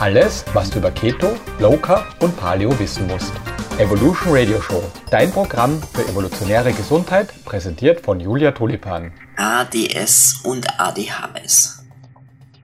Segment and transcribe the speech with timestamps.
[0.00, 3.32] Alles, was du über Keto, Low Carb und Paleo wissen musst.
[3.78, 4.80] Evolution Radio Show,
[5.10, 9.12] dein Programm für evolutionäre Gesundheit, präsentiert von Julia Tulipan.
[9.36, 11.82] ADS und ADHS.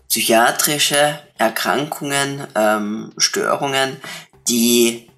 [0.09, 3.99] psychiatrische Erkrankungen, ähm, Störungen,
[4.47, 5.09] die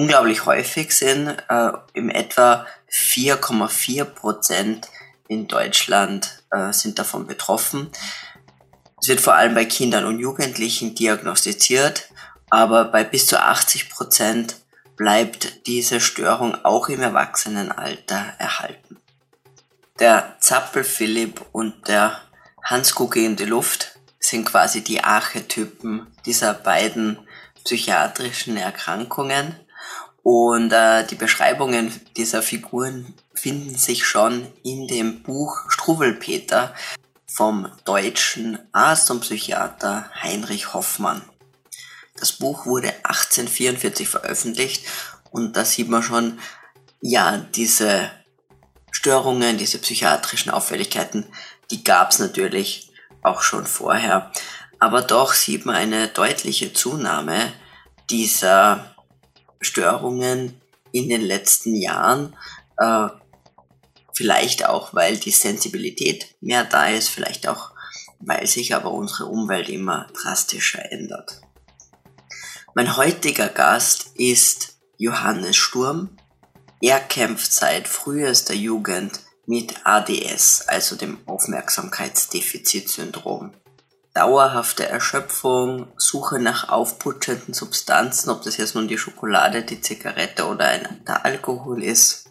[0.00, 1.28] unglaublich häufig sind.
[1.48, 4.88] Äh, Im etwa 4,4 Prozent
[5.28, 7.90] in Deutschland äh, sind davon betroffen.
[9.00, 12.10] Es wird vor allem bei Kindern und Jugendlichen diagnostiziert,
[12.50, 14.56] aber bei bis zu 80 Prozent
[14.96, 18.98] bleibt diese Störung auch im Erwachsenenalter erhalten.
[19.98, 22.20] Der Zappel Philipp und der
[22.64, 27.18] Hans Gucke in die Luft sind quasi die Archetypen dieser beiden
[27.64, 29.56] psychiatrischen Erkrankungen.
[30.22, 36.74] Und äh, die Beschreibungen dieser Figuren finden sich schon in dem Buch Struwelpeter
[37.26, 41.22] vom deutschen Arzt und Psychiater Heinrich Hoffmann.
[42.18, 44.86] Das Buch wurde 1844 veröffentlicht
[45.30, 46.38] und da sieht man schon,
[47.00, 48.10] ja, diese
[48.90, 51.24] Störungen, diese psychiatrischen Auffälligkeiten,
[51.70, 54.30] die gab es natürlich auch schon vorher.
[54.78, 57.52] Aber doch sieht man eine deutliche Zunahme
[58.10, 58.89] dieser
[59.60, 60.60] Störungen
[60.92, 62.36] in den letzten Jahren.
[62.78, 63.08] Äh,
[64.12, 67.70] vielleicht auch, weil die Sensibilität mehr da ist, vielleicht auch,
[68.18, 71.40] weil sich aber unsere Umwelt immer drastischer ändert.
[72.74, 76.16] Mein heutiger Gast ist Johannes Sturm.
[76.80, 83.52] Er kämpft seit frühester Jugend mit ADS, also dem Aufmerksamkeitsdefizitsyndrom
[84.20, 90.66] dauerhafte Erschöpfung, Suche nach aufputschenden Substanzen, ob das jetzt nun die Schokolade, die Zigarette oder
[90.66, 92.26] ein, der Alkohol ist,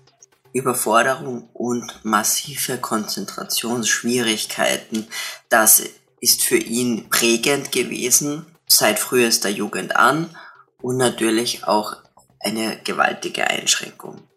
[0.53, 5.07] Überforderung und massive Konzentrationsschwierigkeiten,
[5.49, 5.81] das
[6.19, 10.29] ist für ihn prägend gewesen, seit frühester Jugend an
[10.83, 11.97] und natürlich auch
[12.39, 14.28] eine gewaltige Einschränkung.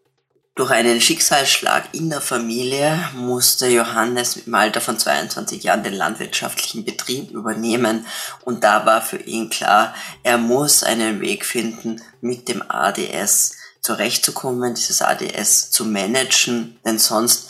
[0.54, 6.84] Durch einen Schicksalsschlag in der Familie musste Johannes im Alter von 22 Jahren den landwirtschaftlichen
[6.84, 8.06] Betrieb übernehmen.
[8.44, 14.74] Und da war für ihn klar, er muss einen Weg finden, mit dem ADS zurechtzukommen,
[14.74, 17.48] dieses ADS zu managen, denn sonst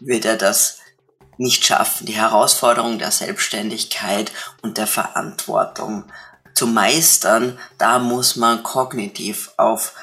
[0.00, 0.78] wird er das
[1.38, 6.04] nicht schaffen, die Herausforderung der Selbstständigkeit und der Verantwortung
[6.52, 9.94] zu meistern, da muss man kognitiv auf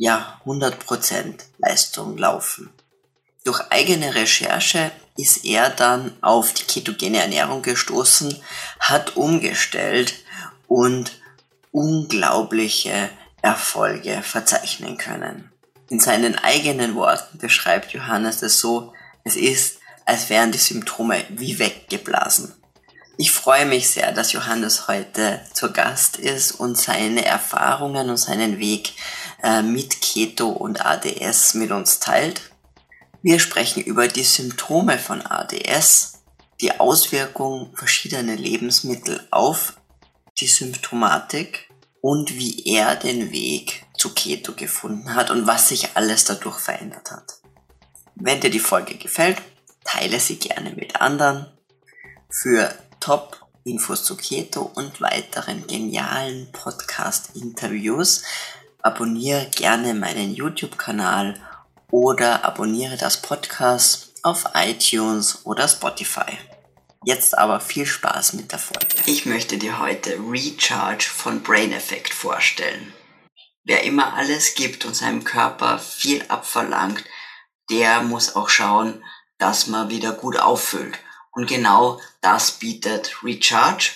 [0.00, 2.70] ja 100% Leistung laufen.
[3.44, 8.34] Durch eigene Recherche ist er dann auf die ketogene Ernährung gestoßen,
[8.80, 10.14] hat umgestellt
[10.66, 11.12] und
[11.70, 13.10] unglaubliche
[13.42, 15.52] Erfolge verzeichnen können.
[15.90, 18.94] In seinen eigenen Worten beschreibt Johannes es so,
[19.24, 22.54] es ist, als wären die Symptome wie weggeblasen.
[23.18, 28.58] Ich freue mich sehr, dass Johannes heute zu Gast ist und seine Erfahrungen und seinen
[28.58, 28.94] Weg
[29.42, 32.50] äh, mit Keto und ADS mit uns teilt.
[33.22, 36.20] Wir sprechen über die Symptome von ADS,
[36.60, 39.74] die Auswirkungen verschiedener Lebensmittel auf
[40.38, 41.68] die Symptomatik
[42.00, 47.10] und wie er den Weg zu Keto gefunden hat und was sich alles dadurch verändert
[47.10, 47.34] hat.
[48.14, 49.40] Wenn dir die Folge gefällt,
[49.84, 51.46] teile sie gerne mit anderen.
[52.30, 58.22] Für Top-Infos zu Keto und weiteren genialen Podcast-Interviews
[58.82, 61.34] abonniere gerne meinen YouTube-Kanal
[61.90, 66.38] oder abonniere das Podcast auf iTunes oder Spotify.
[67.04, 68.96] Jetzt aber viel Spaß mit der Folge.
[69.06, 72.92] Ich möchte dir heute Recharge von Brain Effect vorstellen.
[73.64, 77.04] Wer immer alles gibt und seinem Körper viel abverlangt,
[77.70, 79.02] der muss auch schauen,
[79.38, 80.98] dass man wieder gut auffüllt.
[81.32, 83.92] Und genau das bietet Recharge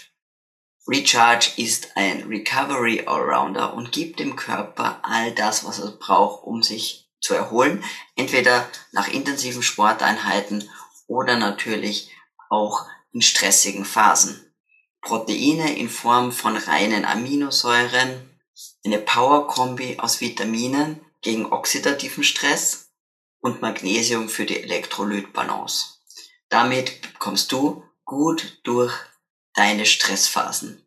[0.86, 6.62] Recharge ist ein Recovery Allrounder und gibt dem Körper all das, was er braucht, um
[6.62, 7.82] sich zu erholen.
[8.16, 10.68] Entweder nach intensiven Sporteinheiten
[11.06, 12.10] oder natürlich
[12.50, 14.52] auch in stressigen Phasen.
[15.00, 18.28] Proteine in Form von reinen Aminosäuren,
[18.84, 22.90] eine Power-Kombi aus Vitaminen gegen oxidativen Stress
[23.40, 25.98] und Magnesium für die Elektrolytbalance.
[26.48, 28.94] Damit kommst du gut durch
[29.54, 30.84] deine Stressphasen.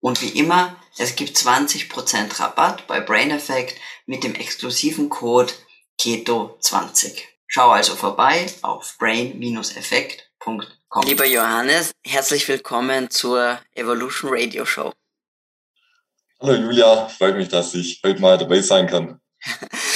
[0.00, 5.52] Und wie immer, es gibt 20% Rabatt bei Brain Effect mit dem exklusiven Code
[6.00, 7.22] KETO20.
[7.46, 10.62] Schau also vorbei auf brain-effekt.com.
[11.04, 14.92] Lieber Johannes, herzlich willkommen zur Evolution Radio Show.
[16.40, 19.20] Hallo Julia, freut mich, dass ich heute mal dabei sein kann.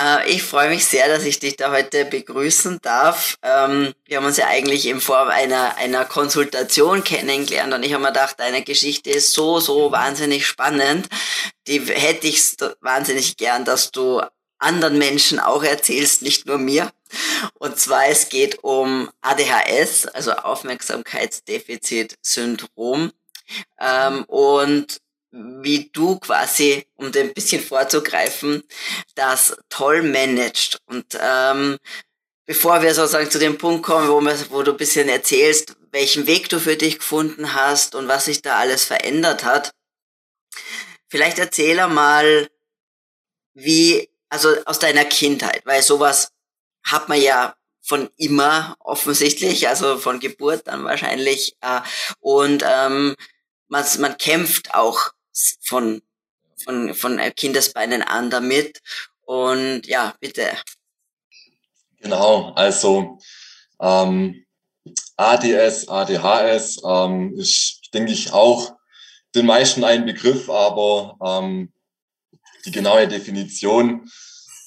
[0.00, 3.36] Äh, ich freue mich sehr, dass ich dich da heute begrüßen darf.
[3.42, 8.02] Ähm, wir haben uns ja eigentlich in Form einer, einer Konsultation kennengelernt und ich habe
[8.02, 11.08] mir gedacht, deine Geschichte ist so, so wahnsinnig spannend.
[11.66, 14.22] Die hätte ich wahnsinnig gern, dass du
[14.58, 16.90] anderen Menschen auch erzählst, nicht nur mir.
[17.54, 23.12] Und zwar es geht um ADHS, also Aufmerksamkeitsdefizit-Syndrom.
[23.80, 25.00] Ähm, und
[25.32, 28.64] wie du quasi, um dir ein bisschen vorzugreifen,
[29.14, 30.80] das toll managt.
[30.86, 31.78] Und ähm,
[32.46, 36.26] bevor wir sozusagen zu dem Punkt kommen, wo, wir, wo du ein bisschen erzählst, welchen
[36.26, 39.72] Weg du für dich gefunden hast und was sich da alles verändert hat,
[41.08, 42.48] vielleicht erzähle mal,
[43.54, 46.32] wie, also aus deiner Kindheit, weil sowas
[46.84, 51.56] hat man ja von immer offensichtlich, also von Geburt dann wahrscheinlich.
[51.60, 51.80] Äh,
[52.20, 53.16] und ähm,
[53.68, 55.12] man, man kämpft auch
[55.60, 56.02] von,
[56.64, 58.80] von, von Kindesbeinen an damit.
[59.22, 60.56] Und ja, bitte.
[62.00, 63.18] Genau, also
[63.80, 64.44] ähm,
[65.16, 68.72] ADS, ADHS ähm, ist, denke ich, auch
[69.34, 71.72] den meisten ein Begriff, aber ähm,
[72.64, 74.10] die genaue Definition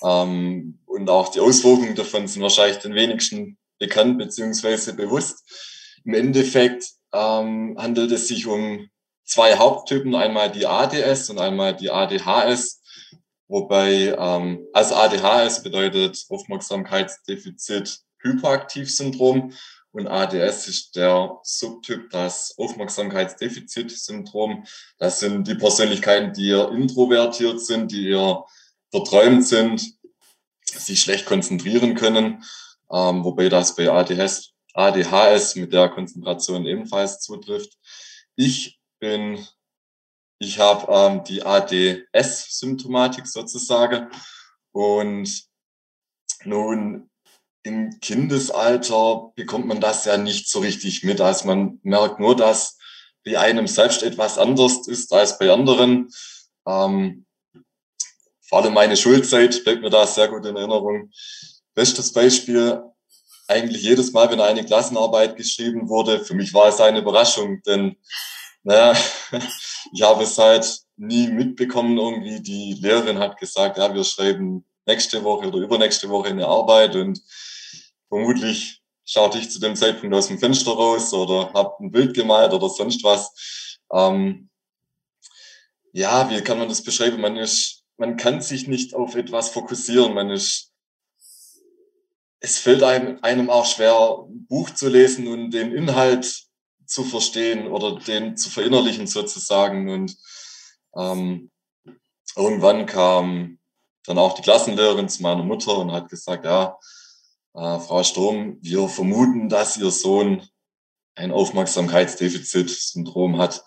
[0.04, 5.44] ähm, und auch die Auswirkungen davon sind wahrscheinlich den wenigsten bekannt beziehungsweise bewusst.
[6.06, 8.90] Im Endeffekt ähm, handelt es sich um
[9.24, 12.82] zwei Haupttypen, einmal die ADS und einmal die ADHS.
[13.48, 19.54] Wobei, ähm, also ADHS bedeutet Aufmerksamkeitsdefizit Hyperaktivsyndrom
[19.92, 24.66] und ADS ist der Subtyp, das Aufmerksamkeitsdefizitsyndrom.
[24.98, 28.44] Das sind die Persönlichkeiten, die eher introvertiert sind, die eher
[28.90, 29.94] verträumt sind,
[30.66, 32.44] sich schlecht konzentrieren können,
[32.92, 37.78] ähm, wobei das bei ADHS, ADHS mit der Konzentration ebenfalls zutrifft.
[38.36, 39.46] Ich bin,
[40.40, 44.10] ich habe ähm, die ADS-Symptomatik sozusagen.
[44.72, 45.44] Und
[46.46, 47.10] nun
[47.64, 51.20] im Kindesalter bekommt man das ja nicht so richtig mit.
[51.20, 52.78] Also man merkt nur, dass
[53.26, 56.10] bei einem selbst etwas anders ist als bei anderen.
[56.66, 57.26] Ähm,
[58.42, 61.12] vor allem meine Schulzeit bleibt mir da sehr gut in Erinnerung.
[61.74, 62.82] Bestes Beispiel,
[63.50, 67.98] eigentlich jedes Mal, wenn eine Klassenarbeit geschrieben wurde, für mich war es eine Überraschung, denn
[68.64, 68.98] naja,
[69.94, 72.42] ich habe es halt nie mitbekommen irgendwie.
[72.42, 77.22] Die Lehrerin hat gesagt, ja, wir schreiben nächste Woche oder übernächste Woche eine Arbeit und
[78.10, 82.54] vermutlich schaute ich zu dem Zeitpunkt aus dem Fenster raus oder habe ein Bild gemalt
[82.54, 83.80] oder sonst was.
[83.92, 84.50] Ähm,
[85.92, 87.22] ja, wie kann man das beschreiben?
[87.22, 90.14] Man ist, man kann sich nicht auf etwas fokussieren.
[90.14, 90.72] Man ist,
[92.40, 96.48] es fällt einem, einem auch schwer, ein Buch zu lesen und den Inhalt
[96.86, 99.90] zu verstehen oder den zu verinnerlichen sozusagen.
[99.90, 100.18] Und
[100.96, 101.52] ähm,
[102.36, 103.60] irgendwann kam
[104.06, 106.78] dann auch die Klassenlehrerin zu meiner Mutter und hat gesagt, ja,
[107.54, 110.48] äh, Frau Sturm, wir vermuten, dass Ihr Sohn
[111.16, 113.64] ein Aufmerksamkeitsdefizitsyndrom hat.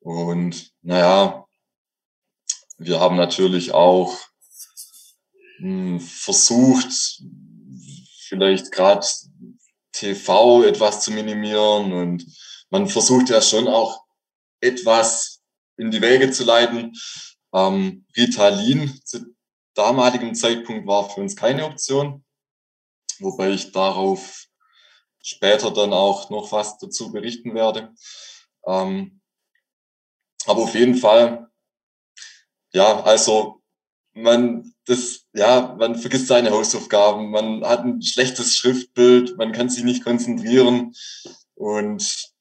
[0.00, 1.46] Und naja,
[2.76, 4.14] wir haben natürlich auch
[5.58, 7.22] mh, hm, versucht,
[8.28, 9.06] vielleicht gerade
[10.04, 12.26] TV etwas zu minimieren und
[12.70, 14.04] man versucht ja schon auch
[14.60, 15.42] etwas
[15.78, 16.92] in die Wege zu leiten.
[17.54, 19.24] Ähm, Ritalin zu
[19.74, 22.24] damaligem Zeitpunkt war für uns keine Option,
[23.18, 24.44] wobei ich darauf
[25.22, 27.94] später dann auch noch was dazu berichten werde.
[28.66, 29.22] Ähm,
[30.46, 31.48] aber auf jeden Fall,
[32.74, 33.62] ja, also
[34.12, 39.82] man das, ja, man vergisst seine Hausaufgaben, man hat ein schlechtes Schriftbild, man kann sich
[39.82, 40.94] nicht konzentrieren.
[41.54, 42.32] Und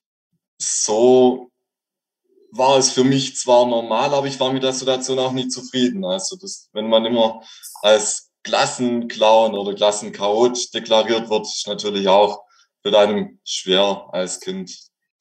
[0.60, 1.52] so
[2.52, 6.06] war es für mich zwar normal, aber ich war mit der Situation auch nicht zufrieden.
[6.06, 7.42] Also das, wenn man immer
[7.82, 12.44] als Klassenclown oder Klassenchaot deklariert wird, ist natürlich auch
[12.84, 14.72] für einem schwer als Kind.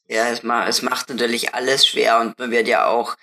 [0.09, 3.17] Ja, es, ma es macht natürlich alles schwer und man wird ja auch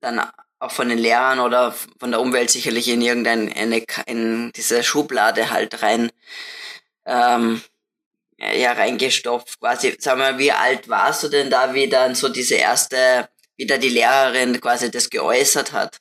[0.00, 0.20] dann
[0.60, 3.50] auch von den Lehrern oder von der Umwelt sicherlich in irgendeine
[4.06, 6.12] in diese Schublade halt rein
[7.06, 7.62] ähm,
[8.38, 9.96] ja reingestopft quasi.
[9.98, 13.88] Sag mal wie alt warst du denn da wie dann so diese erste wieder die
[13.88, 15.98] Lehrerin quasi das geäußert hat?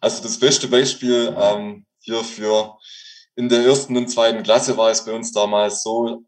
[0.00, 2.76] Also das beste Beispiel ähm, hierfür
[3.36, 6.24] in der ersten und zweiten Klasse war es bei uns damals so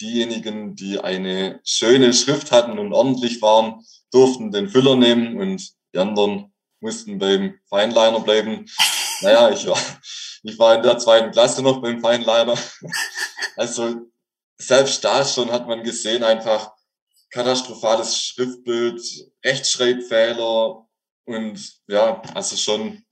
[0.00, 5.98] diejenigen die eine schöne Schrift hatten und ordentlich waren durften den Füller nehmen und die
[5.98, 6.53] anderen
[6.84, 8.66] mussten beim Feinliner bleiben.
[9.22, 9.78] Naja, ich war,
[10.42, 12.56] ich war in der zweiten Klasse noch beim Feinliner.
[13.56, 14.02] Also
[14.58, 16.72] selbst da schon hat man gesehen, einfach
[17.30, 19.00] katastrophales Schriftbild,
[19.44, 20.84] Rechtschreibfehler,
[21.26, 23.02] und ja, also schon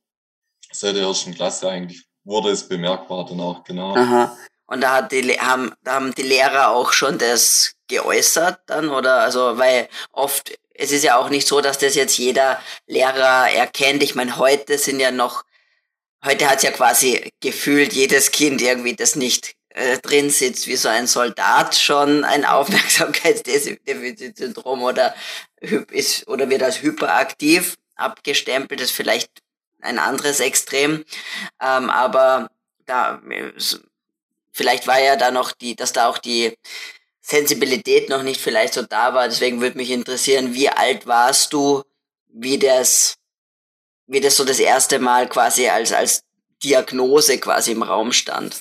[0.71, 3.97] seit der ersten Klasse eigentlich wurde es bemerkbar dann auch, genau.
[3.97, 4.37] Aha.
[4.67, 9.21] Und da, hat die, haben, da haben die Lehrer auch schon das geäußert dann, oder?
[9.21, 14.03] Also, weil oft, es ist ja auch nicht so, dass das jetzt jeder Lehrer erkennt.
[14.03, 15.45] Ich meine, heute sind ja noch,
[16.25, 20.89] heute hat ja quasi gefühlt jedes Kind irgendwie das nicht äh, drin sitzt, wie so
[20.89, 25.15] ein Soldat schon ein Aufmerksamkeitsdefizitsyndrom oder
[25.61, 29.31] ist, oder wird als hyperaktiv abgestempelt, ist vielleicht
[29.81, 31.05] ein anderes Extrem.
[31.61, 32.49] Ähm, aber
[32.87, 33.21] da
[34.53, 36.57] vielleicht war ja da noch die, dass da auch die
[37.23, 39.29] Sensibilität noch nicht vielleicht so da war.
[39.29, 41.83] Deswegen würde mich interessieren, wie alt warst du,
[42.29, 43.15] wie das,
[44.07, 46.25] wie das so das erste Mal quasi als, als
[46.63, 48.61] Diagnose quasi im Raum stand.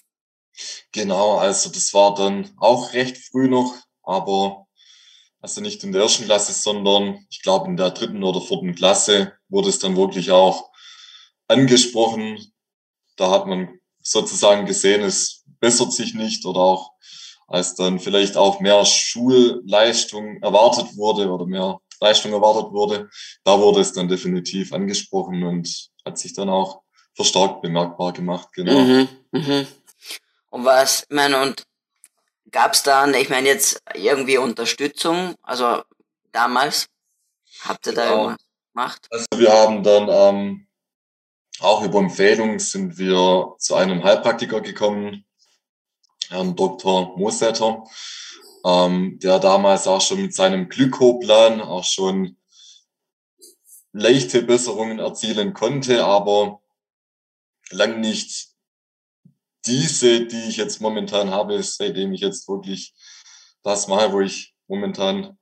[0.91, 4.67] Genau, also das war dann auch recht früh noch, aber
[5.39, 9.33] also nicht in der ersten Klasse, sondern ich glaube in der dritten oder vierten Klasse
[9.49, 10.69] wurde es dann wirklich auch
[11.47, 12.53] angesprochen.
[13.15, 16.91] Da hat man sozusagen gesehen, es bessert sich nicht oder auch
[17.51, 23.09] als dann vielleicht auch mehr Schulleistung erwartet wurde oder mehr Leistung erwartet wurde,
[23.43, 26.81] da wurde es dann definitiv angesprochen und hat sich dann auch
[27.13, 28.79] verstärkt bemerkbar gemacht, genau.
[28.79, 29.65] Mhm, mh.
[30.49, 31.63] Und was, ich meine, und
[32.51, 35.81] gab es dann, ich meine jetzt irgendwie Unterstützung, also
[36.31, 36.87] damals,
[37.61, 38.17] habt ihr da genau.
[38.17, 39.07] irgendwas gemacht?
[39.11, 40.67] Also wir haben dann ähm,
[41.59, 45.25] auch über Empfehlung sind wir zu einem Heilpraktiker gekommen,
[46.31, 47.17] Herrn Dr.
[47.17, 47.83] Mosetter,
[48.65, 52.37] ähm, der damals auch schon mit seinem Glykoplan auch schon
[53.91, 56.61] leichte Besserungen erzielen konnte, aber
[57.69, 58.47] lang nicht
[59.65, 62.93] diese, die ich jetzt momentan habe, seitdem ich jetzt wirklich
[63.63, 65.37] das mache, wo ich momentan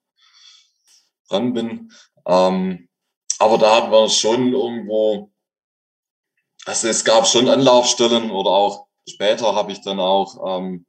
[1.29, 1.91] dran bin.
[2.25, 2.89] Ähm,
[3.37, 5.31] aber da hatten wir schon irgendwo,
[6.65, 10.85] also es gab schon Anlaufstellen oder auch später habe ich dann auch ähm,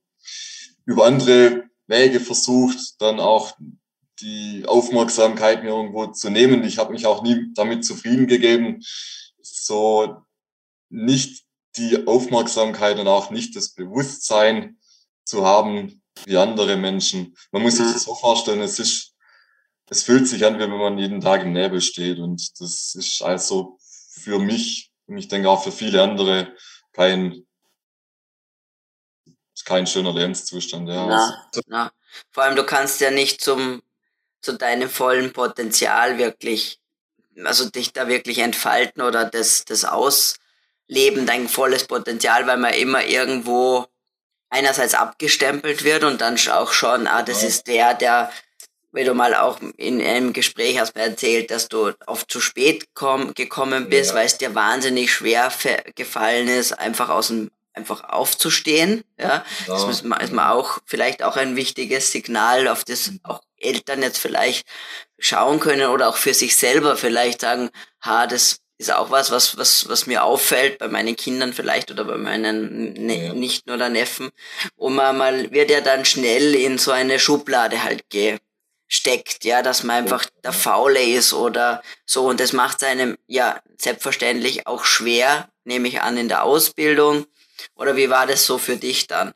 [0.85, 3.57] über andere Wege versucht, dann auch
[4.21, 6.65] die Aufmerksamkeit mir irgendwo zu nehmen.
[6.65, 8.81] Ich habe mich auch nie damit zufrieden gegeben,
[9.41, 10.17] so
[10.89, 11.45] nicht
[11.77, 14.79] die Aufmerksamkeit und auch nicht das Bewusstsein
[15.25, 17.37] zu haben wie andere Menschen.
[17.53, 17.93] Man muss sich mhm.
[17.93, 19.15] das so vorstellen, es ist,
[19.89, 23.23] es fühlt sich an, wie wenn man jeden Tag im Nebel steht und das ist
[23.23, 26.55] also für mich und ich denke auch für viele andere
[26.93, 27.47] kein,
[29.64, 30.88] kein schöner Lebenszustand.
[30.88, 31.07] Ja.
[31.07, 31.93] Na, na.
[32.31, 33.83] Vor allem, du kannst ja nicht zum,
[34.40, 36.81] zu deinem vollen Potenzial wirklich,
[37.45, 40.37] also dich da wirklich entfalten oder das, das aus,
[40.88, 43.87] leben dein volles Potenzial, weil man immer irgendwo
[44.49, 47.49] einerseits abgestempelt wird und dann auch schon, ah, das ja.
[47.49, 48.33] ist der, der,
[48.90, 52.88] wenn du mal auch in einem Gespräch hast mir erzählt, dass du oft zu spät
[52.95, 54.17] komm, gekommen bist, ja.
[54.17, 55.52] weil es dir wahnsinnig schwer
[55.95, 59.05] gefallen ist, einfach aus dem einfach aufzustehen.
[59.19, 59.45] Ja, ja.
[59.67, 64.19] das ist, ist mal auch vielleicht auch ein wichtiges Signal, auf das auch Eltern jetzt
[64.19, 64.67] vielleicht
[65.19, 69.59] schauen können oder auch für sich selber vielleicht sagen, ha, das ist auch was, was,
[69.59, 73.35] was, was mir auffällt bei meinen Kindern vielleicht oder bei meinen ne ja.
[73.35, 74.31] Nichten oder Neffen.
[74.75, 79.83] Und man mal wird ja dann schnell in so eine Schublade halt gesteckt, ja, dass
[79.83, 82.27] man einfach der Faule ist oder so.
[82.27, 87.27] Und das macht es einem ja selbstverständlich auch schwer, nehme ich an, in der Ausbildung.
[87.75, 89.33] Oder wie war das so für dich dann?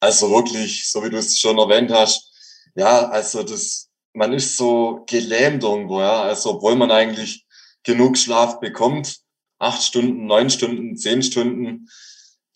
[0.00, 2.30] Also wirklich, so wie du es schon erwähnt hast,
[2.74, 6.22] ja, also das, man ist so gelähmt irgendwo, ja.
[6.22, 7.44] Also obwohl man eigentlich
[7.82, 9.20] genug Schlaf bekommt,
[9.58, 11.88] acht Stunden, neun Stunden, zehn Stunden,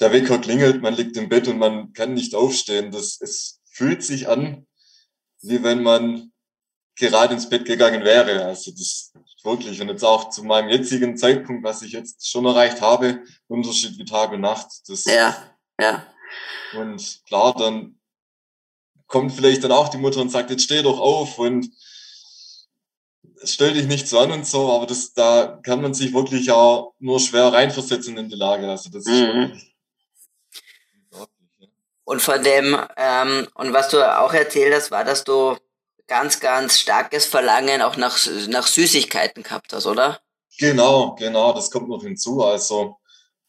[0.00, 2.90] der Wecker klingelt, man liegt im Bett und man kann nicht aufstehen.
[2.90, 4.66] Das, es fühlt sich an,
[5.42, 6.32] wie wenn man
[6.96, 8.44] gerade ins Bett gegangen wäre.
[8.44, 9.12] Also das
[9.44, 9.80] wirklich.
[9.80, 14.04] Und jetzt auch zu meinem jetzigen Zeitpunkt, was ich jetzt schon erreicht habe, Unterschied wie
[14.04, 14.68] Tag und Nacht.
[14.88, 15.36] Das ja,
[15.80, 16.06] ja.
[16.76, 17.98] Und klar, dann
[19.06, 21.70] kommt vielleicht dann auch die Mutter und sagt, jetzt steh doch auf und
[23.44, 26.94] stell dich nicht so an und so, aber das, da kann man sich wirklich auch
[26.98, 28.68] nur schwer reinversetzen in die Lage.
[28.68, 29.60] Also das ist mhm.
[32.06, 35.56] Und von dem, ähm, und was du auch erzählt hast, war, dass du
[36.06, 38.18] ganz, ganz starkes Verlangen auch nach,
[38.48, 40.20] nach Süßigkeiten gehabt hast, oder?
[40.58, 42.44] Genau, genau, das kommt noch hinzu.
[42.44, 42.96] Also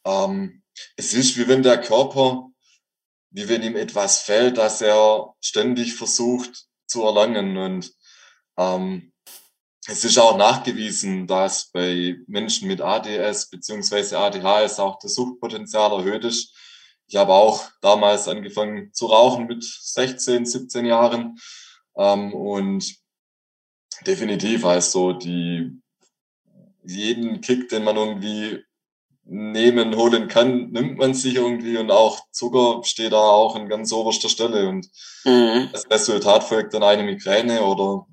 [0.04, 0.62] ähm,
[0.96, 2.48] es ist wie wenn der Körper,
[3.30, 7.56] wie wenn ihm etwas fällt, dass er ständig versucht zu erlangen.
[7.56, 7.92] Und
[8.56, 9.12] ähm,
[9.86, 14.16] es ist auch nachgewiesen, dass bei Menschen mit ADS bzw.
[14.16, 16.54] ADHS auch das Suchtpotenzial erhöht ist.
[17.08, 21.38] Ich habe auch damals angefangen zu rauchen mit 16, 17 Jahren.
[21.96, 22.94] Ähm, und
[24.06, 25.80] definitiv, also die,
[26.84, 28.64] jeden Kick, den man irgendwie
[29.24, 33.92] nehmen, holen kann, nimmt man sich irgendwie und auch Zucker steht da auch an ganz
[33.92, 34.86] oberster Stelle und
[35.24, 35.68] mhm.
[35.72, 38.06] das Resultat folgt dann eine Migräne oder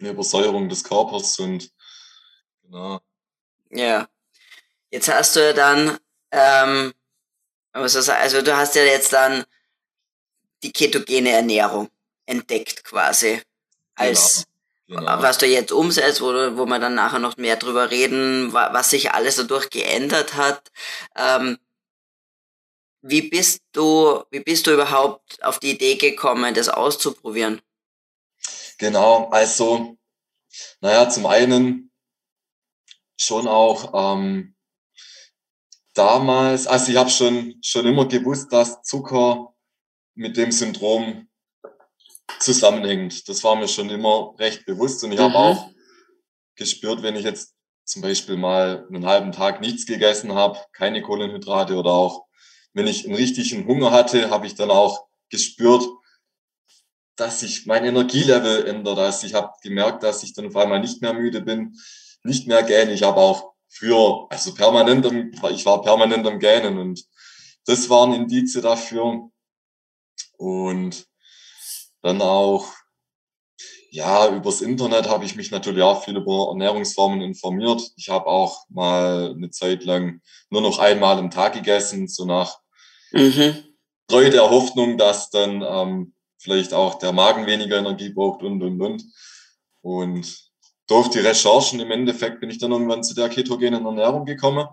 [0.00, 1.70] eine Übersäuerung des Körpers und
[2.62, 3.00] genau.
[3.70, 4.08] Ja.
[4.90, 5.98] Jetzt hast du ja dann,
[6.30, 6.94] ähm,
[7.72, 9.44] also du hast ja jetzt dann
[10.62, 11.90] die ketogene Ernährung
[12.26, 13.40] entdeckt quasi
[13.94, 14.56] als genau.
[14.88, 15.22] Genau.
[15.22, 19.10] Was du jetzt umsetzt, wo, wo wir dann nachher noch mehr drüber reden, was sich
[19.10, 20.70] alles dadurch geändert hat.
[21.16, 21.58] Ähm,
[23.02, 27.60] wie bist du, wie bist du überhaupt auf die Idee gekommen, das auszuprobieren?
[28.78, 29.96] Genau, also,
[30.80, 31.90] naja, zum einen
[33.18, 34.54] schon auch ähm,
[35.94, 39.54] damals, also ich habe schon, schon immer gewusst, dass Zucker
[40.14, 41.28] mit dem Syndrom
[42.40, 43.28] zusammenhängt.
[43.28, 45.24] Das war mir schon immer recht bewusst und ich mhm.
[45.24, 45.70] habe auch
[46.56, 47.54] gespürt, wenn ich jetzt
[47.84, 52.26] zum Beispiel mal einen halben Tag nichts gegessen habe, keine Kohlenhydrate oder auch
[52.72, 55.84] wenn ich einen richtigen Hunger hatte, habe ich dann auch gespürt,
[57.16, 58.98] dass sich mein Energielevel ändert.
[58.98, 61.78] Also ich habe gemerkt, dass ich dann auf einmal nicht mehr müde bin,
[62.22, 62.92] nicht mehr gähne.
[62.92, 65.06] Ich habe auch früher, also permanent,
[65.50, 67.04] ich war permanent am Gähnen und
[67.64, 69.30] das waren Indizien dafür.
[70.36, 71.06] Und
[72.06, 72.68] dann auch,
[73.90, 77.82] ja, übers Internet habe ich mich natürlich auch viel über Ernährungsformen informiert.
[77.96, 82.58] Ich habe auch mal eine Zeit lang nur noch einmal am Tag gegessen, so nach
[83.10, 83.56] mhm.
[84.06, 88.80] Treu der Hoffnung, dass dann ähm, vielleicht auch der Magen weniger Energie braucht und, und,
[88.80, 89.04] und.
[89.82, 90.50] Und
[90.86, 94.68] durch die Recherchen im Endeffekt bin ich dann irgendwann zu der ketogenen Ernährung gekommen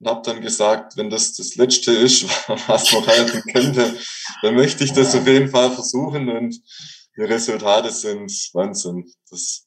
[0.00, 2.24] und habe dann gesagt, wenn das das Letzte ist,
[2.68, 3.98] was noch helfen könnte,
[4.42, 6.56] dann möchte ich das auf jeden Fall versuchen und
[7.16, 9.12] die Resultate sind Wahnsinn.
[9.30, 9.66] Das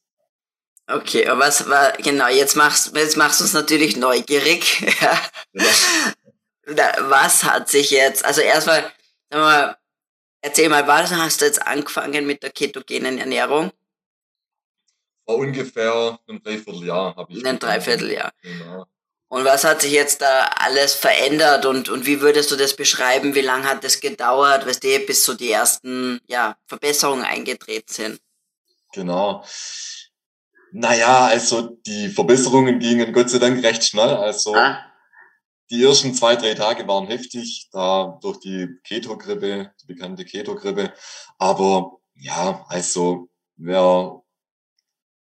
[0.87, 4.81] okay, aber was war, genau, jetzt machst, jetzt machst du es natürlich neugierig.
[5.01, 5.21] ja.
[6.65, 8.89] Was hat sich jetzt, also erstmal,
[9.31, 9.77] mal,
[10.41, 13.71] erzähl mal, was hast du jetzt angefangen mit der ketogenen Ernährung?
[15.25, 17.45] Vor ungefähr einem Dreivierteljahr habe ich.
[17.45, 18.31] Ein Dreivierteljahr.
[18.41, 18.88] Genau.
[19.34, 23.34] Und was hat sich jetzt da alles verändert und, und wie würdest du das beschreiben?
[23.34, 28.22] Wie lange hat das gedauert, weißt du, bis so die ersten ja, Verbesserungen eingetreten sind?
[28.93, 29.43] Genau.
[30.72, 34.10] Naja, also die Verbesserungen gingen Gott sei Dank recht schnell.
[34.10, 34.86] Also ah.
[35.72, 40.93] die ersten zwei, drei Tage waren heftig, da durch die Keto-Grippe, die bekannte Keto-Grippe.
[41.39, 44.22] Aber ja, also wer,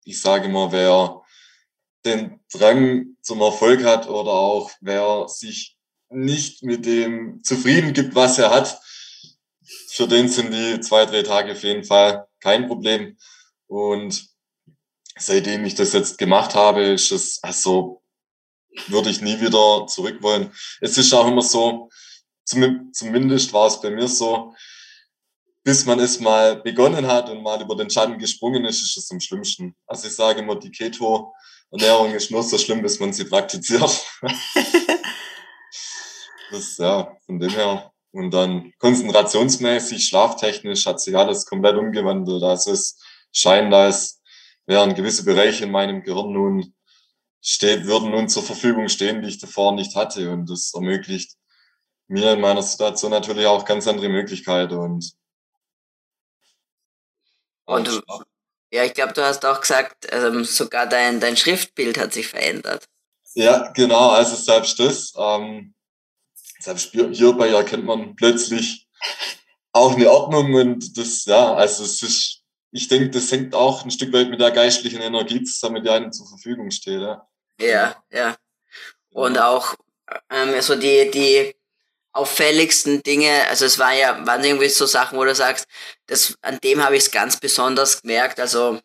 [0.04, 1.22] ich sage immer, wer
[2.06, 5.76] den Drang zum Erfolg hat oder auch wer sich
[6.10, 8.80] nicht mit dem zufrieden gibt, was er hat,
[9.90, 13.18] für den sind die zwei, drei Tage auf jeden Fall kein Problem.
[13.68, 14.28] Und
[15.18, 18.04] seitdem ich das jetzt gemacht habe, ist es, also
[18.88, 20.52] würde ich nie wieder zurück wollen.
[20.82, 21.90] Es ist auch immer so,
[22.44, 24.54] zumindest war es bei mir so,
[25.64, 29.10] bis man es mal begonnen hat und mal über den Schatten gesprungen ist, ist es
[29.12, 29.76] am schlimmsten.
[29.88, 31.34] Also ich sage immer, die Keto
[31.76, 34.06] Ernährung ist nur so schlimm, bis man sie praktiziert.
[36.52, 37.92] das, ja, von dem her.
[38.12, 42.44] Und dann konzentrationsmäßig, schlaftechnisch hat sich alles komplett umgewandelt.
[42.44, 42.98] Also es
[43.34, 44.22] scheint, als
[44.66, 46.74] wären gewisse Bereiche in meinem Gehirn nun
[47.42, 50.32] steht, würden nun zur Verfügung stehen, die ich davor nicht hatte.
[50.32, 51.36] Und das ermöglicht
[52.08, 54.78] mir in meiner Situation natürlich auch ganz andere Möglichkeiten.
[54.78, 55.12] Und,
[57.66, 58.02] und
[58.76, 62.84] ja, ich glaube, du hast auch gesagt, ähm, sogar dein, dein Schriftbild hat sich verändert.
[63.34, 65.14] Ja, genau, also selbst das.
[65.18, 65.74] Ähm,
[66.60, 68.86] selbst hierbei erkennt man plötzlich
[69.72, 73.92] auch eine Ordnung und das, ja, also es ist, ich denke, das hängt auch ein
[73.92, 77.02] Stück weit mit der geistlichen Energie zusammen, die einem zur Verfügung steht.
[77.02, 77.28] Ja,
[77.62, 77.96] ja.
[78.12, 78.36] ja.
[79.12, 79.76] Und auch
[80.30, 81.55] ähm, so die, die
[82.16, 85.68] auffälligsten Dinge, also es war ja, waren irgendwie so Sachen, wo du sagst,
[86.08, 88.80] das, an dem habe ich es ganz besonders gemerkt, also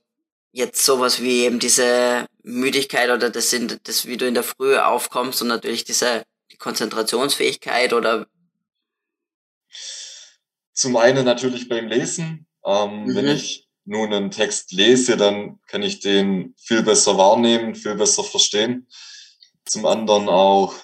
[0.52, 4.76] jetzt sowas wie eben diese Müdigkeit oder das sind, das, wie du in der Früh
[4.76, 8.26] aufkommst und natürlich diese die Konzentrationsfähigkeit oder
[10.72, 12.46] zum einen natürlich beim Lesen.
[12.64, 13.14] Ähm, mhm.
[13.14, 18.24] Wenn ich nun einen Text lese, dann kann ich den viel besser wahrnehmen, viel besser
[18.24, 18.88] verstehen.
[19.66, 20.74] Zum anderen auch,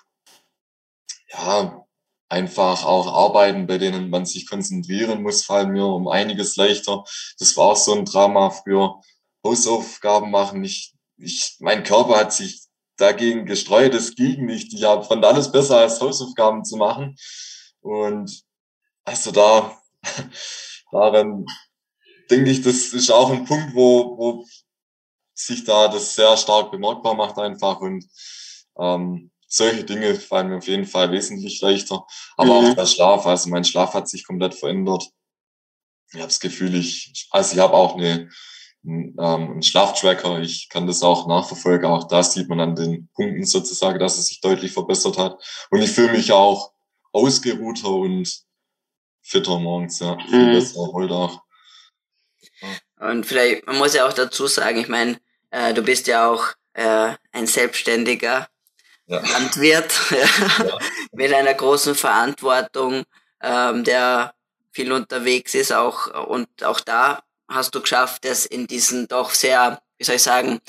[1.29, 1.86] ja,
[2.29, 7.05] einfach auch Arbeiten, bei denen man sich konzentrieren muss, fallen mir um einiges leichter.
[7.39, 9.01] Das war auch so ein Drama für
[9.45, 10.65] Hausaufgaben machen.
[10.65, 12.63] Ich, ich, mein Körper hat sich
[12.97, 14.73] dagegen gestreut, es ging nicht.
[14.73, 17.17] Ich hab, fand alles besser als Hausaufgaben zu machen.
[17.81, 18.43] Und
[19.05, 19.79] also da,
[20.91, 21.47] daran
[22.31, 24.45] denke ich, das ist auch ein Punkt, wo, wo
[25.35, 28.05] sich da das sehr stark bemerkbar macht einfach und
[28.79, 32.07] ähm, solche Dinge fallen mir auf jeden Fall wesentlich leichter.
[32.37, 32.67] Aber mhm.
[32.67, 35.09] auch der Schlaf, also mein Schlaf hat sich komplett verändert.
[36.13, 38.31] Ich habe das Gefühl, ich, also ich habe auch eine,
[38.85, 43.09] einen, ähm, einen Schlaftracker, ich kann das auch nachverfolgen, auch da sieht man an den
[43.15, 45.43] Punkten sozusagen, dass es sich deutlich verbessert hat.
[45.71, 46.73] Und ich fühle mich auch
[47.13, 48.45] ausgeruhter und
[49.23, 50.53] fitter morgens, ja, viel mhm.
[50.53, 51.41] besser erholt auch.
[53.01, 55.19] Und vielleicht, man muss ja auch dazu sagen, ich meine,
[55.51, 58.49] äh, du bist ja auch äh, ein selbstständiger
[59.07, 59.21] ja.
[59.21, 60.79] Landwirt ja.
[61.13, 63.05] mit einer großen Verantwortung,
[63.43, 64.35] ähm, der
[64.73, 69.81] viel unterwegs ist, auch und auch da hast du geschafft, es in diesen doch sehr,
[69.99, 70.61] wie soll ich sagen,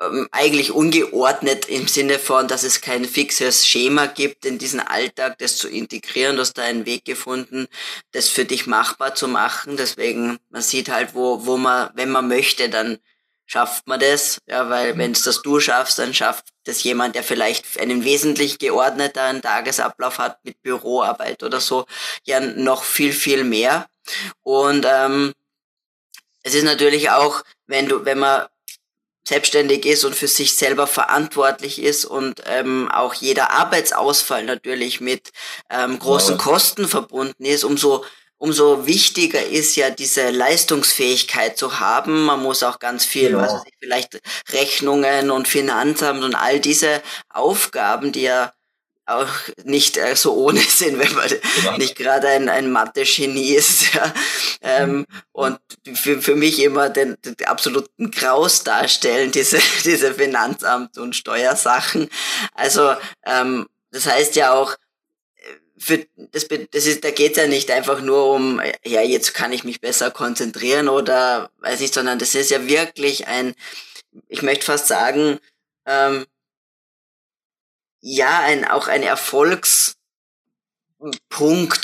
[0.00, 5.38] ähm, eigentlich ungeordnet im Sinne von, dass es kein fixes Schema gibt in diesen Alltag,
[5.38, 6.36] das zu integrieren.
[6.36, 7.68] Du hast da einen Weg gefunden,
[8.12, 9.76] das für dich machbar zu machen.
[9.76, 12.98] Deswegen, man sieht halt, wo, wo man, wenn man möchte, dann
[13.50, 14.38] schafft man das.
[14.46, 18.58] Ja, weil wenn es das du schaffst, dann schafft das jemand, der vielleicht einen wesentlich
[18.58, 21.86] geordneteren Tagesablauf hat mit Büroarbeit oder so,
[22.24, 23.86] ja noch viel, viel mehr.
[24.42, 25.32] Und ähm,
[26.42, 28.46] es ist natürlich auch, wenn du, wenn man
[29.26, 35.30] selbstständig ist und für sich selber verantwortlich ist und ähm, auch jeder Arbeitsausfall natürlich mit
[35.70, 36.42] ähm, großen ja.
[36.42, 38.04] Kosten verbunden ist, umso
[38.40, 42.24] umso wichtiger ist ja diese Leistungsfähigkeit zu haben.
[42.24, 43.38] Man muss auch ganz viel, ja.
[43.38, 48.52] was vielleicht Rechnungen und Finanzamt und all diese Aufgaben, die ja
[49.04, 49.28] auch
[49.64, 51.76] nicht äh, so ohne sind, wenn man genau.
[51.76, 53.94] nicht gerade ein, ein Mathe-Genie ist.
[53.94, 54.14] Ja.
[54.62, 55.06] Ähm, mhm.
[55.32, 55.58] Und
[55.94, 62.08] für, für mich immer den, den absoluten Graus darstellen, diese, diese Finanzamt- und Steuersachen.
[62.54, 64.76] Also ähm, das heißt ja auch,
[65.80, 69.64] für das, das ist, da geht's ja nicht einfach nur um, ja, jetzt kann ich
[69.64, 73.54] mich besser konzentrieren oder weiß ich, sondern das ist ja wirklich ein,
[74.28, 75.38] ich möchte fast sagen,
[75.86, 76.26] ähm,
[78.02, 79.96] ja, ein, auch ein Erfolgspunkt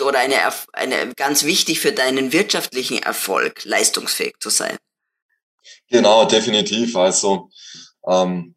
[0.03, 0.37] oder eine,
[0.75, 4.77] eine ganz wichtig für deinen wirtschaftlichen Erfolg, leistungsfähig zu sein.
[5.89, 6.97] Genau, definitiv.
[6.97, 7.49] Also
[8.07, 8.57] ähm,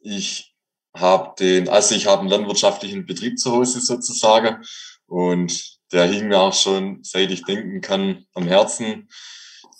[0.00, 0.54] ich
[0.98, 4.64] habe den, also ich habe einen landwirtschaftlichen Betrieb zu Hause sozusagen
[5.06, 9.08] und der hing mir auch schon, seit ich denken kann, am Herzen.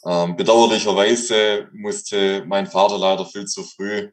[0.05, 4.11] Ähm, bedauerlicherweise musste mein Vater leider viel zu früh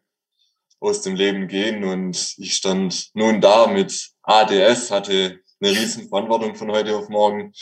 [0.80, 1.84] aus dem Leben gehen.
[1.84, 7.54] Und ich stand nun da mit ADS, hatte eine riesen Verantwortung von heute auf morgen.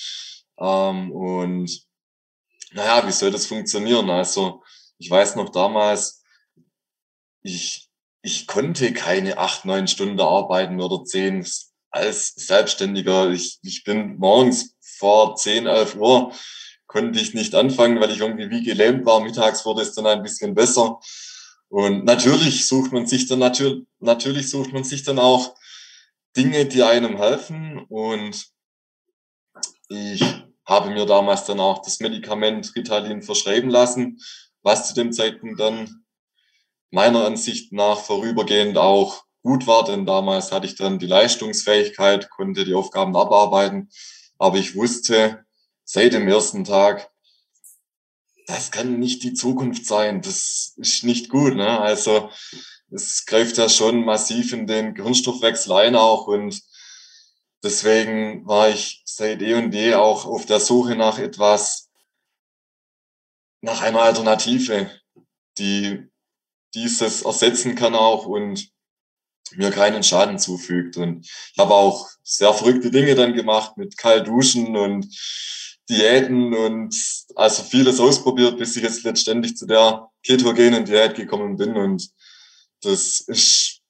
[0.60, 1.84] Ähm, und
[2.72, 4.10] naja, wie soll das funktionieren?
[4.10, 4.64] Also
[4.98, 6.24] ich weiß noch damals,
[7.44, 7.90] ich,
[8.22, 11.46] ich konnte keine acht, neun Stunden arbeiten oder zehn
[11.90, 13.32] als Selbstständiger.
[13.32, 16.34] Ich, ich bin morgens vor zehn, elf Uhr
[16.92, 19.22] konnte ich nicht anfangen, weil ich irgendwie wie gelähmt war.
[19.22, 21.00] Mittags wurde es dann ein bisschen besser.
[21.70, 25.56] Und natürlich sucht man sich dann natürlich, natürlich sucht man sich dann auch
[26.36, 27.86] Dinge, die einem helfen.
[27.88, 28.46] Und
[29.88, 30.22] ich
[30.66, 34.20] habe mir damals dann auch das Medikament Ritalin verschreiben lassen,
[34.62, 36.01] was zu dem Zeitpunkt dann
[36.92, 42.64] meiner Ansicht nach vorübergehend auch gut war, denn damals hatte ich dann die Leistungsfähigkeit, konnte
[42.64, 43.90] die Aufgaben abarbeiten.
[44.38, 45.46] Aber ich wusste
[45.84, 47.10] seit dem ersten Tag,
[48.46, 50.22] das kann nicht die Zukunft sein.
[50.22, 51.56] Das ist nicht gut.
[51.56, 51.80] Ne?
[51.80, 52.30] Also
[52.92, 56.62] es greift ja schon massiv in den Gehirnstoffwechsel ein auch und
[57.64, 61.90] deswegen war ich seit eh und je auch auf der Suche nach etwas,
[63.62, 64.92] nach einer Alternative,
[65.58, 66.12] die
[66.74, 68.70] dieses ersetzen kann auch und
[69.56, 70.98] mir keinen Schaden zufügt.
[70.98, 75.08] Und ich habe auch sehr verrückte Dinge dann gemacht mit kalt duschen und
[75.90, 76.96] Diäten und
[77.36, 81.76] also vieles ausprobiert, bis ich jetzt letztendlich zu der ketogenen Diät gekommen bin.
[81.76, 82.10] Und
[82.82, 83.82] das ist,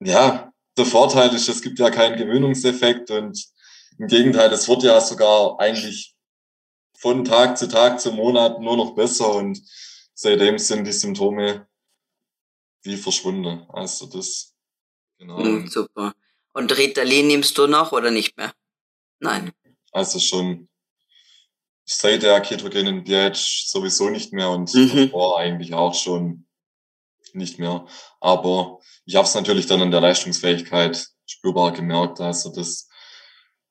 [0.00, 3.46] ja, der Vorteil ist, es gibt ja keinen Gewöhnungseffekt und
[3.98, 6.14] im Gegenteil, es wird ja sogar eigentlich
[6.96, 9.60] von Tag zu Tag zu Monat nur noch besser und
[10.14, 11.66] seitdem sind die Symptome
[12.88, 13.64] wie verschwunden.
[13.68, 14.54] Also das,
[15.18, 15.38] genau.
[15.38, 16.14] Mhm, super.
[16.52, 18.52] Und Ritalin nimmst du noch oder nicht mehr?
[19.20, 19.52] Nein.
[19.92, 20.68] Also schon
[21.84, 25.06] seit der ketogenen Diät sowieso nicht mehr und mhm.
[25.10, 26.46] davor eigentlich auch schon
[27.32, 27.86] nicht mehr.
[28.20, 32.88] Aber ich habe es natürlich dann an der Leistungsfähigkeit spürbar gemerkt, also dass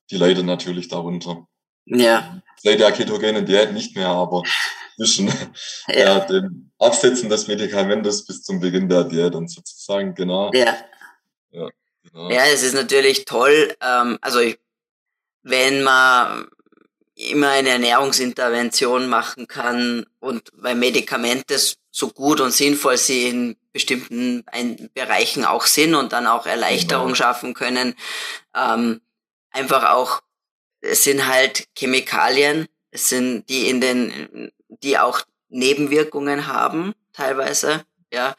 [0.09, 1.47] die leiden natürlich darunter.
[1.85, 2.41] Ja.
[2.57, 4.43] Seit der ketogenen Diät nicht mehr, aber
[4.97, 5.27] zwischen
[5.87, 5.95] ja.
[5.95, 10.51] ja, dem Absetzen des Medikamentes bis zum Beginn der Diät und sozusagen, genau.
[10.53, 10.77] Ja.
[11.51, 11.69] Ja,
[12.03, 12.29] genau.
[12.29, 14.59] ja es ist natürlich toll, ähm, also ich,
[15.43, 16.47] wenn man
[17.15, 21.57] immer eine Ernährungsintervention machen kann und weil Medikamente
[21.89, 24.43] so gut und sinnvoll sie in bestimmten
[24.93, 27.15] Bereichen auch sind und dann auch Erleichterung genau.
[27.15, 27.95] schaffen können.
[28.55, 29.01] Ähm,
[29.49, 30.21] einfach auch,
[30.81, 38.35] es sind halt Chemikalien, es sind die in den, die auch Nebenwirkungen haben, teilweise, ja.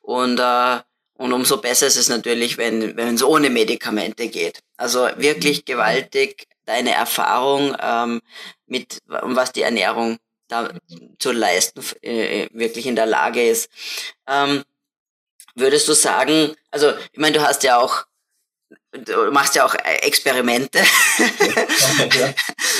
[0.00, 0.80] Und, äh,
[1.14, 4.60] und umso besser ist es natürlich, wenn, wenn es ohne Medikamente geht.
[4.76, 5.64] Also wirklich mhm.
[5.66, 8.20] gewaltig deine Erfahrung ähm,
[8.66, 10.18] mit, was die Ernährung
[10.48, 10.70] da
[11.18, 13.70] zu leisten, äh, wirklich in der Lage ist.
[14.26, 14.62] Ähm,
[15.54, 18.04] würdest du sagen, also ich meine, du hast ja auch,
[18.92, 20.78] du machst ja auch Experimente,
[22.18, 22.34] ja,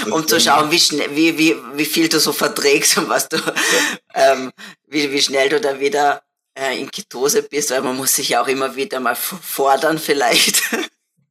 [0.10, 3.36] um zu schauen, wie, schnell, wie, wie, wie viel du so verträgst und was du,
[3.36, 4.32] ja.
[4.32, 4.52] ähm,
[4.86, 6.22] wie, wie schnell du da wieder
[6.54, 10.62] äh, in Ketose bist, weil man muss sich ja auch immer wieder mal fordern vielleicht.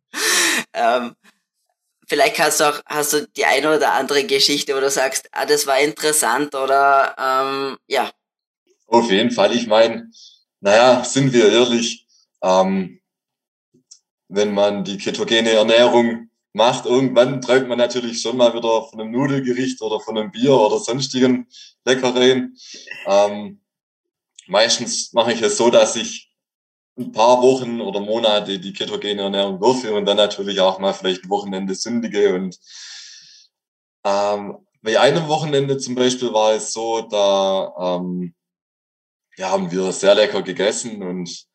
[0.73, 1.15] ähm,
[2.07, 5.45] vielleicht hast du auch hast du die eine oder andere Geschichte, wo du sagst, ah,
[5.45, 8.09] das war interessant oder ähm, ja.
[8.87, 9.55] Auf jeden Fall.
[9.55, 10.09] Ich meine,
[10.59, 12.05] naja, sind wir ehrlich,
[12.43, 13.00] ähm,
[14.31, 19.11] wenn man die ketogene Ernährung macht, irgendwann träumt man natürlich schon mal wieder von einem
[19.11, 21.47] Nudelgericht oder von einem Bier oder sonstigen
[21.85, 22.57] Leckereien.
[23.05, 23.61] Ähm,
[24.47, 26.29] meistens mache ich es so, dass ich
[26.97, 31.25] ein paar Wochen oder Monate die ketogene Ernährung durchführe und dann natürlich auch mal vielleicht
[31.25, 32.33] ein Wochenende sündige.
[32.33, 32.57] Und
[34.05, 38.33] ähm, bei einem Wochenende zum Beispiel war es so, da ähm,
[39.37, 41.50] ja, haben wir sehr lecker gegessen und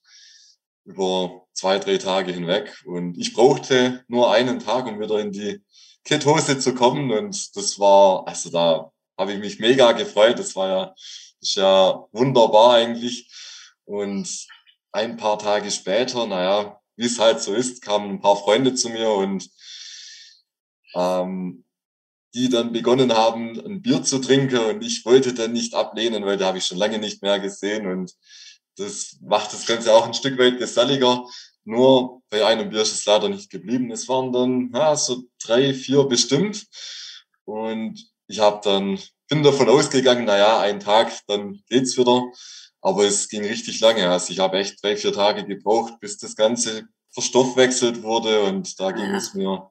[0.87, 2.83] über zwei, drei Tage hinweg.
[2.87, 5.63] Und ich brauchte nur einen Tag, um wieder in die
[6.05, 7.11] Ketose zu kommen.
[7.11, 10.39] Und das war, also da habe ich mich mega gefreut.
[10.39, 10.95] Das war ja,
[11.41, 13.29] ist ja wunderbar eigentlich.
[13.85, 14.47] Und
[14.93, 18.89] ein paar Tage später, naja, wie es halt so ist, kamen ein paar Freunde zu
[18.89, 19.51] mir und
[20.95, 21.65] ähm,
[22.35, 26.37] die dann begonnen haben, ein Bier zu trinken und ich wollte dann nicht ablehnen, weil
[26.37, 28.13] da habe ich schon lange nicht mehr gesehen und
[28.77, 31.25] das macht das Ganze auch ein Stück weit geselliger.
[31.65, 33.91] Nur bei einem Bier ist es leider nicht geblieben.
[33.91, 36.67] Es waren dann ja, so drei, vier bestimmt
[37.45, 42.23] und ich habe dann bin davon ausgegangen, naja, ein Tag, dann geht's wieder.
[42.81, 44.09] Aber es ging richtig lange.
[44.09, 48.93] Also ich habe echt drei, vier Tage gebraucht, bis das Ganze verstoffwechselt wurde und da
[48.93, 49.17] ging ja.
[49.17, 49.71] es mir.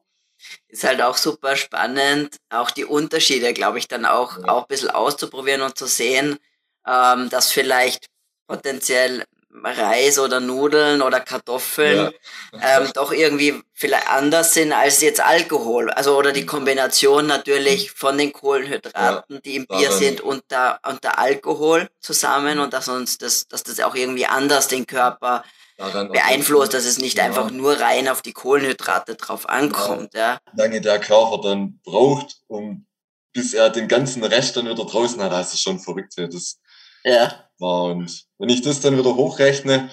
[0.67, 4.49] Ist halt auch super spannend, auch die Unterschiede, glaube ich, dann auch, ja.
[4.49, 6.37] auch ein bisschen auszuprobieren und zu sehen,
[6.85, 8.07] ähm, dass vielleicht
[8.47, 9.23] potenziell
[9.63, 12.11] Reis oder Nudeln oder Kartoffeln
[12.51, 12.81] ja.
[12.81, 15.89] ähm, doch irgendwie vielleicht anders sind als jetzt Alkohol.
[15.91, 19.41] Also oder die Kombination natürlich von den Kohlenhydraten, ja.
[19.41, 23.63] die im Bier sind, und der, und der Alkohol zusammen und dass uns das, dass
[23.63, 25.43] das auch irgendwie anders den Körper
[25.77, 27.25] beeinflusst, dass es nicht ja.
[27.25, 30.13] einfach nur rein auf die Kohlenhydrate drauf ankommt.
[30.13, 30.37] Ja.
[30.55, 32.85] Lange der Körper dann braucht, um
[33.33, 36.13] bis er den ganzen Rest dann wieder draußen hat, das ist schon verrückt.
[36.17, 36.57] Das,
[37.03, 37.85] ja war.
[37.85, 39.89] Und wenn ich das dann wieder hochrechne,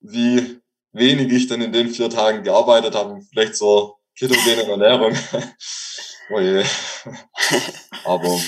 [0.00, 0.60] wie
[0.92, 5.16] wenig ich dann in den vier Tagen gearbeitet habe, vielleicht zur ketogenen Ernährung.
[6.30, 6.64] oh je.
[8.04, 8.40] Aber.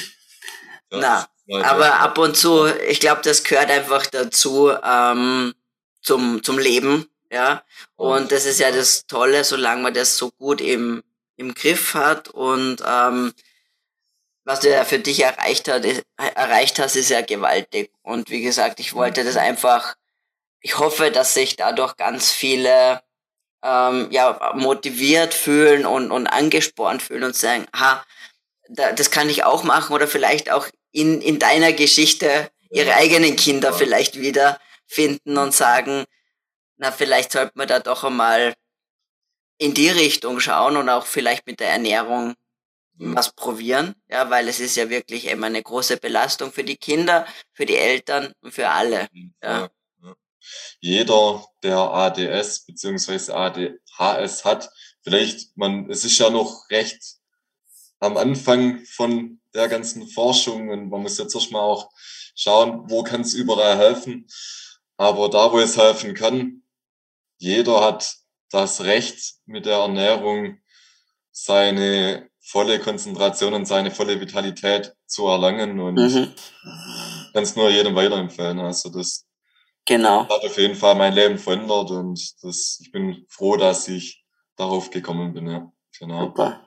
[0.90, 1.28] Na,
[1.62, 5.54] aber ab und zu, ich glaube, das gehört einfach dazu ähm,
[6.02, 7.06] zum, zum Leben.
[7.30, 7.64] Ja.
[7.96, 11.02] Und das ist ja das Tolle, solange man das so gut im,
[11.36, 13.32] im Griff hat und ähm,
[14.44, 15.84] was du ja für dich erreicht, hat,
[16.16, 17.92] erreicht hast, ist ja gewaltig.
[18.02, 19.94] Und wie gesagt, ich wollte das einfach,
[20.60, 23.02] ich hoffe, dass sich dadurch ganz viele
[23.62, 28.04] ähm, ja, motiviert fühlen und, und angespornt fühlen und sagen, ha,
[28.68, 29.94] da, das kann ich auch machen.
[29.94, 36.04] Oder vielleicht auch in, in deiner Geschichte ihre eigenen Kinder vielleicht wieder finden und sagen,
[36.76, 38.54] na, vielleicht sollte man da doch einmal
[39.58, 42.34] in die Richtung schauen und auch vielleicht mit der Ernährung
[43.00, 47.26] was probieren, ja, weil es ist ja wirklich immer eine große Belastung für die Kinder,
[47.52, 49.08] für die Eltern und für alle.
[49.42, 49.70] Ja.
[50.02, 50.14] ja.
[50.80, 53.32] Jeder, der ADS bzw.
[53.32, 54.70] ADHS hat,
[55.02, 57.16] vielleicht, man, es ist ja noch recht
[58.00, 61.90] am Anfang von der ganzen Forschung und man muss jetzt erstmal auch
[62.34, 64.26] schauen, wo kann es überall helfen.
[64.96, 66.62] Aber da, wo es helfen kann,
[67.38, 68.16] jeder hat
[68.50, 70.60] das Recht mit der Ernährung
[71.30, 76.34] seine volle Konzentration und seine volle Vitalität zu erlangen und mhm.
[77.32, 78.58] kann es nur jedem weiterempfehlen.
[78.58, 79.26] Also das
[79.86, 80.28] genau.
[80.28, 84.24] hat auf jeden Fall mein Leben verändert und das, ich bin froh, dass ich
[84.56, 85.48] darauf gekommen bin.
[85.48, 85.72] Ja.
[85.98, 86.26] Genau.
[86.26, 86.60] Super.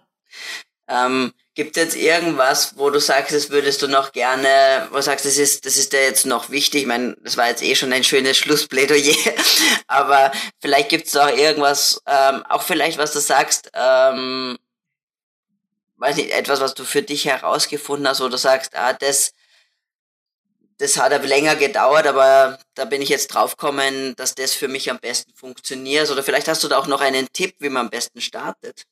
[0.87, 5.01] Ähm, gibt es jetzt irgendwas, wo du sagst, das würdest du noch gerne, wo du
[5.01, 6.81] sagst, das ist, das ist dir jetzt noch wichtig?
[6.81, 9.15] Ich meine, das war jetzt eh schon ein schönes Schlussplädoyer,
[9.87, 14.57] aber vielleicht gibt es auch irgendwas, ähm, auch vielleicht, was du sagst, ähm,
[16.03, 19.33] weiß nicht, etwas, was du für dich herausgefunden hast, wo du sagst, ah, das,
[20.77, 24.91] das hat aber länger gedauert, aber da bin ich jetzt draufgekommen, dass das für mich
[24.91, 26.11] am besten funktioniert.
[26.11, 28.83] Oder vielleicht hast du da auch noch einen Tipp, wie man am besten startet.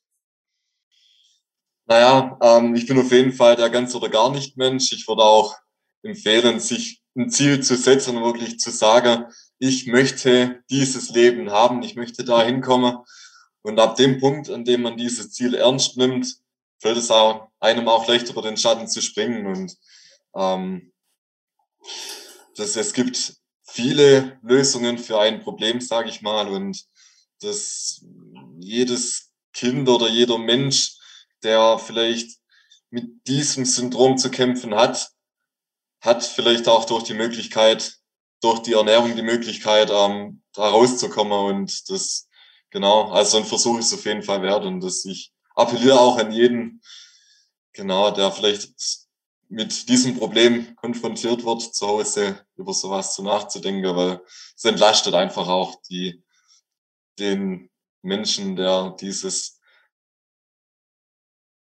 [1.86, 4.94] Naja, ähm, ich bin auf jeden Fall der ganz oder gar nicht Mensch.
[4.94, 5.58] Ich würde auch
[6.04, 9.26] empfehlen, sich ein Ziel zu setzen und wirklich zu sagen,
[9.60, 13.00] ich möchte dieses Leben haben, ich möchte da hinkommen.
[13.64, 16.41] Und ab dem Punkt, an dem man dieses Ziel ernst nimmt,
[16.82, 19.46] fällt es auch, einem auch leicht über den Schatten zu springen.
[19.46, 19.78] Und
[20.36, 20.92] ähm,
[22.56, 26.48] das, es gibt viele Lösungen für ein Problem, sage ich mal.
[26.50, 26.84] Und
[27.42, 28.04] dass
[28.60, 30.98] jedes Kind oder jeder Mensch,
[31.44, 32.40] der vielleicht
[32.90, 35.12] mit diesem Syndrom zu kämpfen hat,
[36.02, 37.96] hat vielleicht auch durch die Möglichkeit,
[38.42, 41.58] durch die Ernährung die Möglichkeit, ähm, da rauszukommen.
[41.58, 42.28] Und das,
[42.72, 44.66] genau, also ein Versuch ist auf jeden Fall wert.
[44.66, 46.82] Und dass ich appelliere auch an jeden,
[47.74, 48.72] genau, der vielleicht
[49.50, 54.22] mit diesem Problem konfrontiert wird, zu Hause über sowas zu nachzudenken, weil
[54.56, 56.24] es entlastet einfach auch die,
[57.20, 57.70] den
[58.02, 59.60] Menschen, der dieses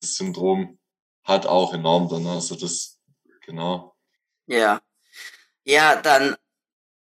[0.03, 0.79] Syndrom
[1.25, 2.27] hat, auch enorm dann.
[2.27, 3.01] Also das,
[3.45, 3.95] genau.
[4.47, 4.81] Ja.
[5.65, 6.37] Ja, dann,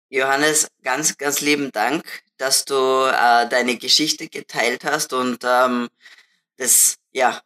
[0.08, 5.88] Johannes, ganz, ganz lieben Dank, dass du äh, deine Geschichte geteilt hast und ähm,
[6.56, 7.40] das, ja,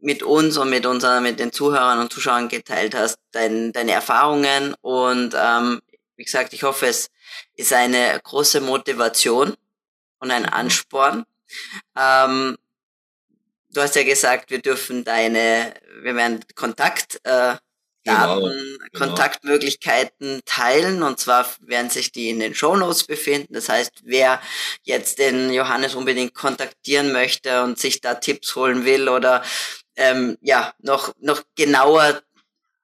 [0.00, 4.74] mit uns und mit unseren, mit den Zuhörern und Zuschauern geteilt hast, dein, deine Erfahrungen
[4.80, 5.80] und ähm,
[6.16, 7.10] wie gesagt, ich hoffe, es
[7.54, 9.54] ist eine große Motivation
[10.18, 11.24] und ein Ansporn.
[11.96, 12.56] Ähm,
[13.70, 17.56] du hast ja gesagt, wir dürfen deine, wir werden Kontakt, äh,
[18.06, 18.56] Daten, genau,
[18.92, 19.06] genau.
[19.06, 23.54] Kontaktmöglichkeiten teilen und zwar werden sich die in den Shownotes befinden.
[23.54, 24.40] Das heißt, wer
[24.82, 29.42] jetzt den Johannes unbedingt kontaktieren möchte und sich da Tipps holen will oder
[29.96, 32.22] ähm, ja noch noch genauer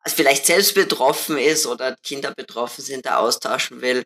[0.06, 4.04] vielleicht selbst betroffen ist oder Kinder betroffen sind, da austauschen will.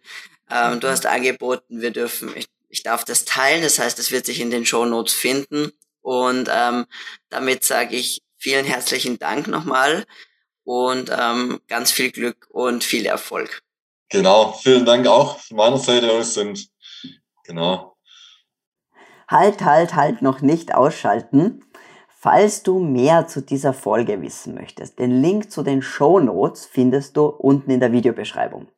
[0.50, 3.62] Ähm, du hast angeboten, wir dürfen, ich, ich darf das teilen.
[3.62, 5.72] Das heißt, es wird sich in den Shownotes finden.
[6.02, 6.86] Und ähm,
[7.30, 10.04] damit sage ich vielen herzlichen Dank nochmal
[10.66, 13.62] und ähm, ganz viel Glück und viel Erfolg.
[14.10, 16.68] Genau, vielen Dank auch von meiner Seite aus und
[17.44, 17.96] genau.
[19.28, 21.64] Halt, halt, halt, noch nicht ausschalten.
[22.08, 27.16] Falls du mehr zu dieser Folge wissen möchtest, den Link zu den Show Notes findest
[27.16, 28.68] du unten in der Videobeschreibung.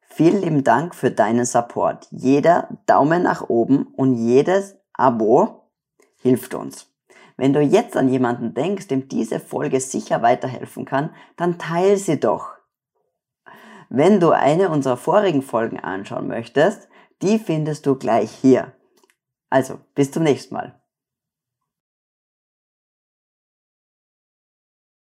[0.00, 2.08] Vielen lieben Dank für deinen Support.
[2.10, 5.70] Jeder Daumen nach oben und jedes Abo
[6.20, 6.89] hilft uns.
[7.40, 12.20] Wenn du jetzt an jemanden denkst, dem diese Folge sicher weiterhelfen kann, dann teile sie
[12.20, 12.50] doch.
[13.88, 16.90] Wenn du eine unserer vorigen Folgen anschauen möchtest,
[17.22, 18.74] die findest du gleich hier.
[19.48, 20.79] Also, bis zum nächsten Mal.